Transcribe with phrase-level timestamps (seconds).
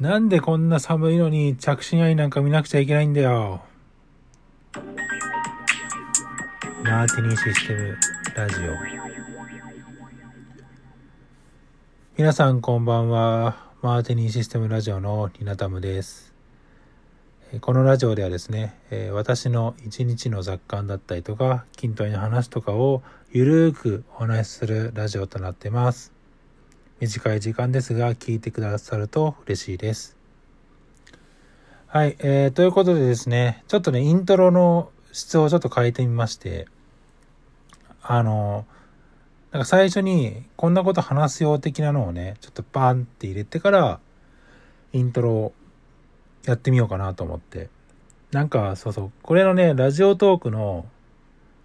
[0.00, 3.62] なんでこんな寒いのに着信愛なんか見なくちゃいけないんだよ。
[6.82, 7.96] マーティニーシステム
[8.34, 8.74] ラジオ。
[12.18, 13.70] 皆さんこんばんは。
[13.82, 16.34] マーティニーシステムラジオのリナタムです。
[17.60, 18.74] このラジオではですね、
[19.12, 26.13] 私の一日の雑感だったりとか、筋トレの話とかをゆるーくお話しするラジオとなってます。
[27.00, 30.16] 短い時間ですが、聞いてくださると嬉しいです。
[31.88, 36.66] はい、えー、ということでですね、ちょっとね、イントロの質をちょっと変えてみまして、
[38.00, 38.64] あの、
[39.50, 44.00] なんか最初にこんなこと話すよう的なのをね、ちょっとバンって入れてから、
[44.92, 45.52] イントロを
[46.44, 47.70] やってみようかなと思って。
[48.30, 50.86] なんか、そうそう、これのね、ラジオトークの、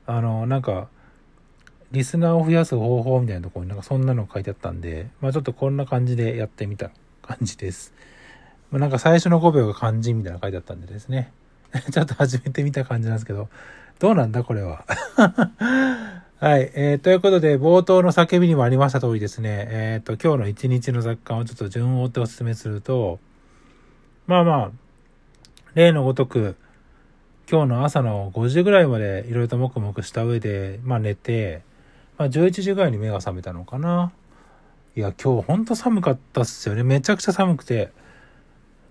[0.08, 0.90] あの、なんか、
[1.92, 7.94] リスナーを増やす方法みたいなところになんかそんなの書いてあったんで、まあちょっとこんな感じでやってみた感じです。
[8.72, 11.32] まあ、なんか最初の5秒が漢字みたいなの書いてあったんでですね。
[11.92, 13.50] ちょっと始めてみた感じなんですけど、
[14.00, 14.86] どうなんだこれは？
[16.40, 16.98] はい、えー。
[17.00, 23.20] ということで、冒頭の叫びにもありました通りですね、えっ、ー、と、今日の一日の雑感をちょっと順を追ってお勧めすると、
[24.26, 24.72] まあまあ、
[25.74, 26.56] 例のごとく、
[27.52, 31.62] 今日の朝の5時ぐらいまでいろいろともくもくした上で、まあ寝て、
[32.20, 34.12] まあ、11時ぐらいに目が覚めたのかな。
[34.94, 36.84] いや、今日ほんと寒かったっすよね。
[36.84, 37.92] めちゃくちゃ寒くて。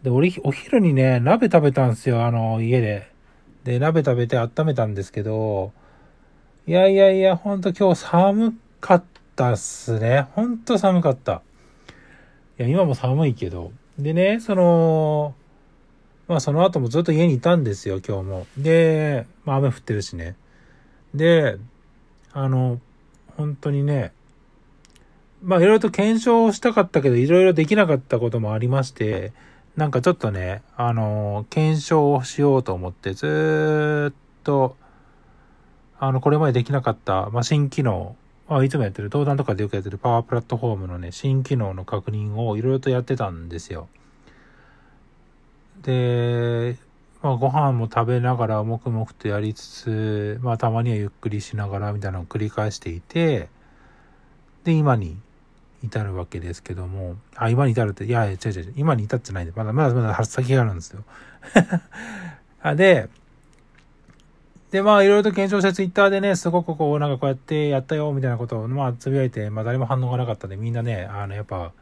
[0.02, 3.12] で、俺、お昼にね、鍋食べたんすよ、あの、家で。
[3.64, 5.72] で、鍋食べて温めたんですけど、
[6.66, 9.04] いやいやいや、ほんと今日寒かっ
[9.36, 10.22] たっすね。
[10.32, 11.42] ほんと寒かった。
[12.58, 13.72] いや、今も寒いけど。
[13.98, 15.34] でね、その、
[16.28, 18.46] まあその後もずっと家にいたんですよ、今日も。
[18.56, 20.34] で、まあ雨降ってるしね。
[21.14, 21.58] で、
[22.32, 22.80] あの、
[23.38, 24.12] 本当にね、
[25.42, 29.32] まあいろいろと検証したかったけど、いろいろできなかったこともありまして、
[29.76, 34.76] なんかちょっとね、あの、検証をしようと思って、ずっと、
[36.00, 38.16] あの、これまでできなかった、まあ新機能、
[38.48, 43.88] まあいつもやってる、登壇とかでよくやってるパワープラットフォームのね、新機能の確認をいろいろとやってたんですよ。
[45.82, 46.76] で、
[47.22, 53.48] まあ、ご飯も食べながら黙々とやりつつ、まあ、たまにはゆっくりしながらみたいなのを繰り返していて、
[54.64, 55.16] で、今に
[55.82, 61.02] 至るわけですけども、あ、今に至るって、いや、違う違う、今に至ってないんで、まだまだまだ先があるんですよ。
[62.62, 63.08] あで、
[64.70, 71.72] で、まあ、いろいろと検証して、ツイッターでね、すごくこう、なんかこうやってやったよ、みたいなことを、まあ、つぶやいて、まあ、誰も反応がなかったんで、みんなね、あの、やっぱ、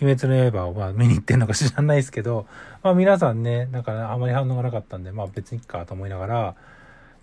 [0.00, 2.46] 鬼滅の刃をまあ見に行ってんのか知らないですけど、
[2.82, 6.54] まあ皆さんね、なんかあまり反応がなかったんで、まあ別にいっかと思いながら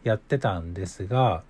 [0.04, 1.44] やってたんですが、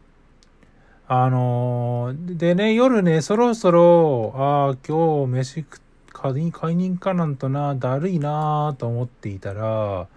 [1.07, 5.81] あのー、でね、夜ね、そろそろ、ああ、今日飯食
[6.13, 10.07] 買い買いに行かなんとな、だるいなと思っていたら、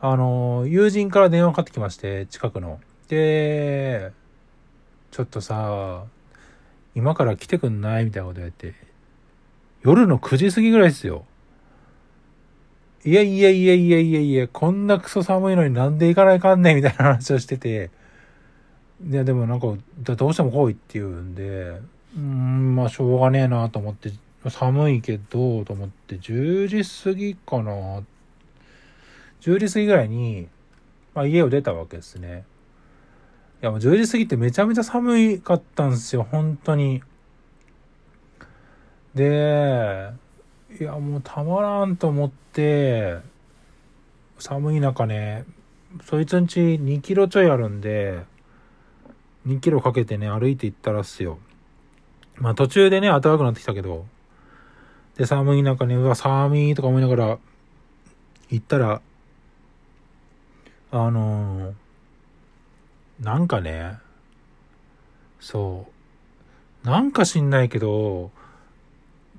[0.00, 2.80] あの、友人から電話かかってきまして、近くの。
[3.08, 4.12] で、
[5.10, 6.04] ちょっとさ、
[6.94, 8.04] 今から来てくんない？
[8.06, 8.74] みたいなこと言われて、
[9.82, 11.24] 夜の9時過ぎぐらいですよ。
[13.04, 17.90] いやいやいやいやいやいや、こんなクソ寒いのになんで行かないかんねんみたいな話をしてて、
[19.04, 19.66] いやでもなんか、
[19.98, 21.80] どうしても来いって言うんで、
[22.16, 24.12] うん、まあしょうがねえなと思って、
[24.48, 28.02] 寒いけど、と思って、10時過ぎかな。
[29.40, 30.46] 10時過ぎぐらいに、
[31.14, 32.44] まあ家を出たわけですね。
[33.62, 37.02] いやもう10時過ぎってめちゃめちゃ寒かったんですよ、本当に。
[39.14, 40.10] で、
[40.80, 43.18] いやもうたまらんと思って、
[44.38, 45.44] 寒い中ね、
[46.04, 48.24] そいつんち2キロちょいあるんで、
[49.46, 51.38] 2キロかけてね、歩いて行ったらっすよ。
[52.36, 54.06] まあ途中でね、暖かくなってきたけど、
[55.16, 57.38] で、寒い中ね、うわ、寒いとか思いながら、
[58.48, 59.02] 行ったら、
[60.90, 63.98] あのー、なんかね、
[65.38, 65.86] そ
[66.84, 68.30] う、なんか知んないけど、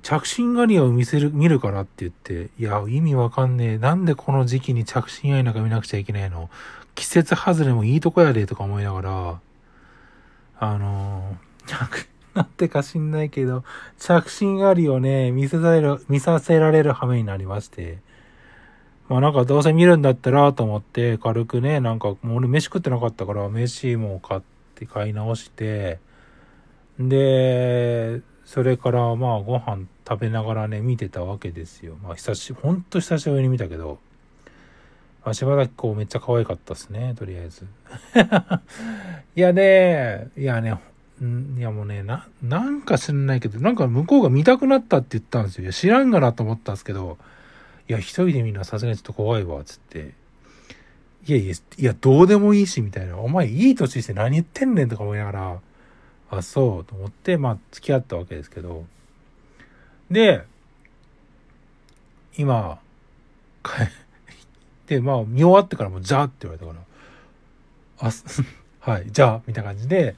[0.04, 3.78] 着信ガニを見せる、見るからって言って、いや、意味わかんねえ。
[3.78, 6.50] なんでこの時期に着信愛なんか見なくちゃいけないの？
[6.94, 9.40] 季節外れもいいとこやで、とか思いながら、
[10.58, 13.64] あのー、なんてか知んないけど、
[13.98, 17.98] 着信狩りをね、見せられる、見させられる羽目になりまして、
[19.08, 24.40] まあなんかどうせ見るんだったらと思って、軽くね、なんかもう俺飯食ってなかったから、飯も買っ
[24.74, 25.98] て買い直して、
[27.00, 31.96] で、それからまあご飯食べながらね、見てたわけですよ。
[32.02, 33.98] まあ久し、ほんと久しぶりに見たけど、
[35.24, 37.66] まあ、柴咲コウめっちゃ可愛かったっすね、とりあえず。
[39.34, 40.78] いやね、いやね、
[41.22, 45.64] んいやもうね、な、なんか知らないけど、なんか向こうが見たくなったって言ったんですよ。
[45.64, 47.16] いや知らんがなと思ったんですけど、
[47.88, 50.12] いや、一人で見るのはさすがにちょっと怖いわ、つって。
[51.26, 53.16] いやいや、いや、どうでもいいし、みたいな。
[53.16, 55.60] お前いい年して何言ってんねんとか思いながら、
[56.30, 58.84] あ、そうと思って、まあ、付き合ったわけですけど。
[60.10, 60.44] で、
[62.36, 62.78] 今、
[63.62, 63.86] 帰っ
[64.86, 66.78] て、まあ、見終わってからも、じゃあって言われたか
[67.98, 68.10] ら、あ、
[68.90, 70.16] はい、じゃあ、みたいな感じで、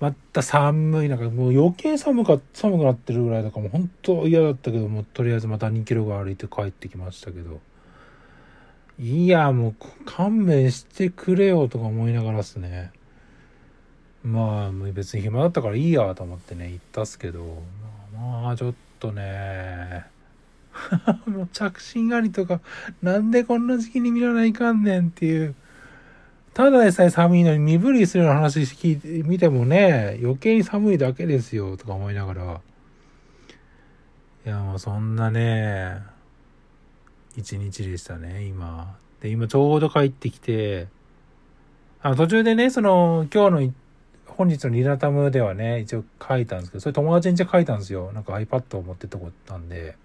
[0.00, 7.60] また寒い、なんかもう余計寒か、寒くなってるぐらいだからもう本当嫌だったけど、もとりあえずまた2キロが歩いて帰ってきましたけど。
[9.00, 9.74] いや、もう
[10.04, 12.90] 勘弁してくれよとか思いながらっすね。
[14.28, 17.62] まあ、別に暇だったからいいやと思ってね、行ったっすけど、
[18.14, 20.04] まあ、ちょっとね、
[21.26, 22.60] もう着信ありとか、
[23.02, 25.54] なんでこんな時期に見らないかんねんっていう。
[26.52, 32.60] ただでさえ寒いのに身振りするような話聞いて、見てもね、余計に寒いだけですよ、とか思いながら。
[34.44, 36.02] いや、もうそんなね、
[37.36, 38.96] 一日でしたね、今。
[39.20, 40.88] で、今ちょうど帰ってきて、
[42.02, 43.72] あ途中でね、その、今日の、
[44.38, 48.12] 本日のリナタムではね、一応書いたんですけど、それ友達にじゃ書いたんですよ。
[48.12, 49.96] なんか iPad を持ってったことなんで。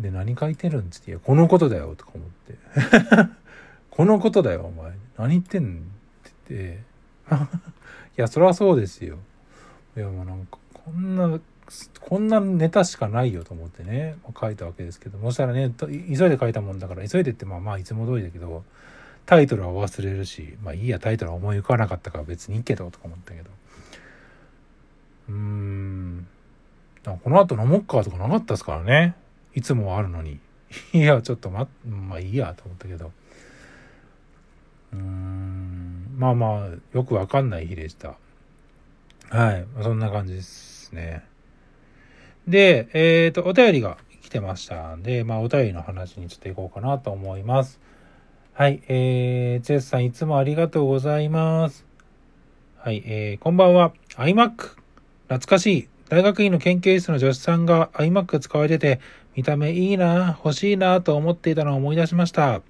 [0.00, 2.58] で、何書いてるんつって、いや、このことだよ、とか思って。
[3.90, 4.90] このことだよ、お前。
[5.16, 5.66] 何言ってんっ
[6.48, 6.82] て
[7.28, 7.54] 言って。
[8.18, 9.18] いや、そりゃそうですよ。
[9.96, 11.40] いや、もうなんか、こんな、
[12.00, 18.64] こんなネタしかないよと思ってね、ま、書いたわけですけど、そしたらね、急いで書いたもんだから、急いでってまあまあいつも通りだけど、
[19.26, 23.50] タイトルは忘れるし、まあいいや、タイトルは思い浮かばなかったから別にいいけど、とか思ったけど。
[25.28, 26.26] うーん。
[27.22, 29.14] この後飲もっかとかなかったですからね。
[29.54, 30.40] いつもあるのに。
[30.92, 33.12] いや、ちょっと待っ、まあいいやと思ったけど。
[34.92, 38.16] うーんまあまあよくわかんない日でした
[39.30, 41.24] はいそんな感じですね
[42.46, 47.80] でえっ、ー、とお便りが来てましたんでまあお便りの話にちょっといこうかなと思います
[48.60, 51.86] はいえー、チェスさんいつもありがとうございます。
[52.76, 53.94] はいえー、こんばんは。
[54.18, 54.76] iMac
[55.28, 55.88] 懐かしい。
[56.10, 59.00] 大学院の研究室の女子さんが iMac 使われてて
[59.34, 62.56] 見た目いいな欲しいなと思っていたのを思い出しました。
[62.56, 62.60] あ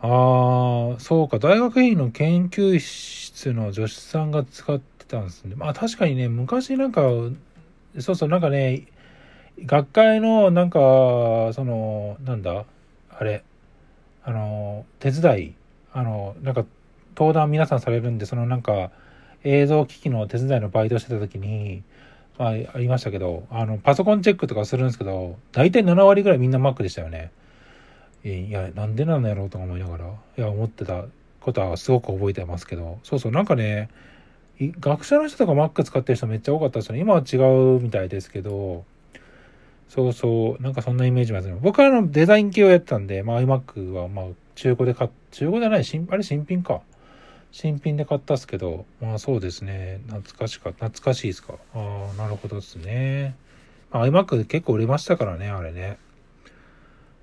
[0.00, 1.38] あ、そうか。
[1.38, 5.54] 大学院の研究室の助手さんが使ってたんですね。
[5.54, 7.02] まあ確かにね、昔なんか、
[8.00, 8.88] そうそう、なんかね、
[9.60, 10.80] 学会のなんか、
[11.52, 12.64] その、なんだ
[13.08, 13.44] あれ、
[14.26, 15.54] あの、手伝い、
[15.92, 16.64] あの、なんか、
[17.16, 18.90] 登壇皆さんされるんで、そのなんか、
[19.44, 21.84] 映像機器の手伝いのバイトしてた時に、
[22.36, 27.30] まあ、ありましたけど、あの、パソコンチェックとかするんですけど、大体7割ぐらいみんな Mac でしたよね。
[28.24, 31.04] いや、なんでなんやろうとか思いながら、いや、思ってた
[31.40, 33.88] ことはすごく覚えてますけど、そうそう、なんかね、
[34.58, 37.00] 学者の人とか Mac 使ってる人めっちゃ多かったですよね。
[37.00, 37.36] 今は違
[37.76, 38.84] うみたいですけど、
[39.88, 41.56] そうそう、なんかそんなイメージますね。
[41.60, 44.24] 僕はあのデザイン系をやってたんで、まあ iMac はまあ
[44.54, 46.80] 中古で買っ、中古じゃない、新、あれ新品か。
[47.52, 50.00] 新品で買ったっすけど、まあそうですね。
[50.08, 51.54] 懐かしか、懐かしいですか。
[51.74, 53.34] ああ、なるほどですね。
[53.90, 55.98] まあ iMac 結構売れましたからね、あれね。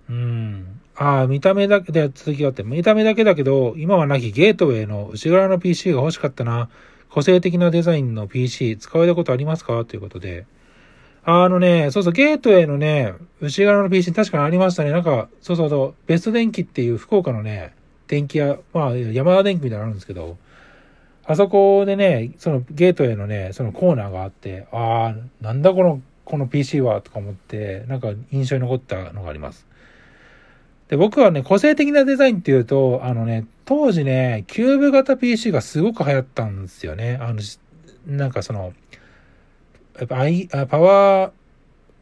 [0.10, 0.80] うん。
[0.96, 6.70] ああ、見た目だけで続きがあって、見た目だけだけど、今はなきゲートウェイの内側の PC が欲しかったな。
[7.10, 9.86] 個性的なデザインの PC 使われたことありますか？
[9.86, 10.46] ということで。
[11.26, 14.92] あのね、そうそう、ゲートウェイのね、内側の PC 確かにありましたね。
[14.92, 17.74] なんか、そうそうそう、ベスト電機っていう福岡のね、
[18.08, 20.38] 電気屋、まあ、山田電機みたいなのあるんですけど、
[21.26, 29.66] あそこでね、そのゲートウェイのね、そのコーナーがあって、ああ、なんだこの、この PC はとか思って、なんか印象に残ったのがあります。
[30.90, 37.18] で、僕はね、個性的なデザインっていうと、あのね、当時ね、キューブ型 PC がすごく流行ったんですよね。
[37.22, 37.42] あの、
[38.06, 38.74] なんかその、
[40.00, 41.32] I、パワー、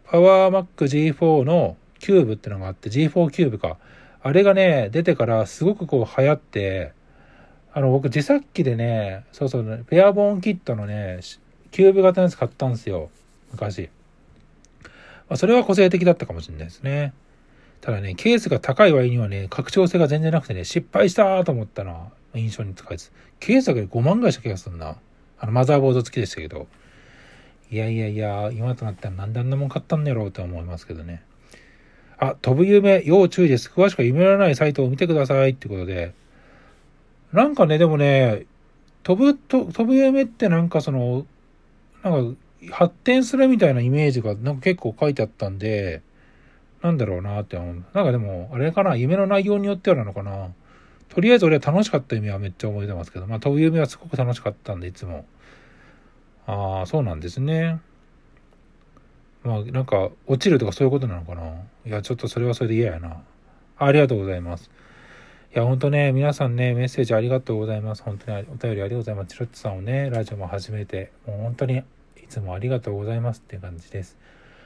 [0.06, 3.78] パワーマック G4 のキューブってのがあって、G4 キューブか。
[4.24, 6.94] あれがね、出てからすごくこう流行って、
[7.74, 11.20] あの、僕自作機でね、そうそう、ベアボーンキットのね、
[11.72, 13.10] キューブ型のやつ買ったんですよ。
[13.52, 13.90] 昔。
[15.30, 17.14] まあ、それは個性的だったかもしれないですね。
[17.82, 23.12] ただね、ケースが高い割にはね、拡張性が全然なくてね、失敗したと思ったな、印象に高いです。
[23.40, 24.98] ケースだけで5万ぐらいした気がするな。
[25.40, 26.68] あの、マザーボード付きでしたけど。
[27.72, 31.24] いやいやいや、今となったらなんであんなもん買ったんだろうと思いますけどね。
[32.18, 33.72] あ、飛ぶ夢、要注意です。
[33.74, 36.14] 詳しくは夢らないサイトを見てくださいってことで。
[37.32, 38.46] なんかね、でもね、
[39.04, 41.26] 飛ぶ、と飛ぶ夢ってなんかその、
[42.04, 46.02] なんか発展するみたいなイメージがなんか結構書いてあったんで、
[46.82, 47.84] なんだろうなって思う。
[47.94, 50.50] なんかでも、あれかな、夢の内容によってはなのかな。
[51.08, 55.26] とりあえず俺は楽しかった夢はめっちゃ覚えてますけど、まあ飛ぶ夢はすごく楽しかったんで、いつも。
[56.46, 57.80] ああ、そうなんですね。
[59.44, 61.42] まあ、なんか、落ちるとかそういうことなのかな
[61.86, 63.22] いや、ちょっとそれはそれで嫌やな。
[63.78, 64.70] ありがとうございます。
[65.54, 68.04] いや、ほんとね、皆さんね、メッセージありがとうございます。
[68.04, 69.28] 本当にお便りありがとうございます。
[69.34, 71.84] チロッチさんをね、ラジオも始めて、もう本当にい
[72.30, 74.18] つもありがとうございますっていう感じです。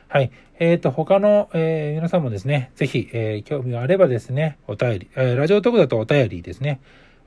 [0.08, 0.32] はい。
[0.60, 6.80] えっ、ー、と、他の、えー、皆さんもですね、ぜひ、えー、興味があればですね、お便り、えラジオトークだとお便りですね。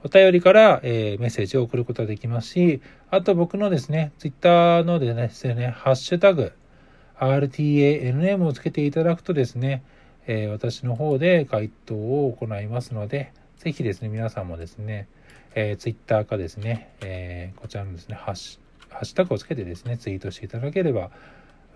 [0.05, 6.53] お便りから、えメッセージを送ることができますし、あと僕のですね、ツイッターのですね、ハッシュタグ、
[7.19, 9.83] RTANM をつけていただくとですね、
[10.27, 15.09] え私の方で回答を行いますので、ぜひですね、皆さんもですね、
[15.55, 21.11] えー、ツイッターかですね、えー、こちらのですね、ハッシュ、ハッシュタグをつけてですね、ツイートしていただければ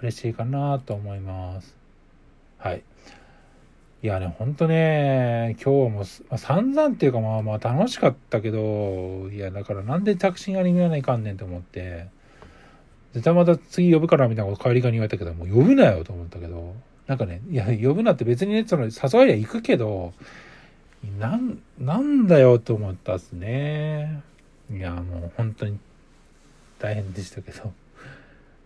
[0.01, 1.77] 嬉しいかなと思います。
[2.59, 2.83] はい。
[4.03, 12.09] いやね、ほんとね、今日も、まあ、散々っていうかまあまあ楽しかったけど、いやだからなんでタクシーがに見らないかんねんと思って、
[13.13, 16.75] 絶対また次呼ぶからみたいなこと帰りがに言われたけど、もう呼ぶなよと思ったけど、
[17.07, 20.13] なんかね、いや、呼ぶなって別にね、その誘いりゃ行くけど、
[21.21, 24.21] なん、なんだよと思ったっすね。
[24.69, 25.79] いや、もう本当に
[26.81, 27.73] 大変でしたけど。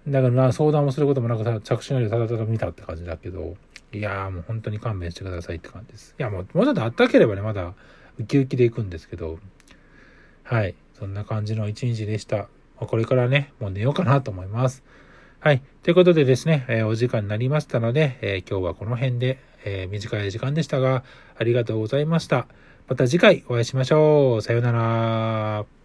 [0.08, 3.54] だからな、相談もすることもなく着信よりただただ見たって感じだけど、
[3.98, 6.14] いやもう本当に勘弁してくださいって感じです。
[6.18, 7.74] いや、もう、もうちょっとあったければね、まだ
[8.18, 9.38] ウキウキで行くんですけど、
[10.42, 10.74] はい。
[10.98, 12.48] そんな感じの一日でした。
[12.76, 14.84] これからね、もう寝ようかなと思います。
[15.40, 15.62] はい。
[15.82, 21.04] ということでですね、えー、お時間になりましたので、えー、今日はこの辺で、えー、短い時間でしたが、
[21.38, 22.46] ありがとうございました。
[22.88, 24.42] また次回お会いしましょう。
[24.42, 25.75] さようなら。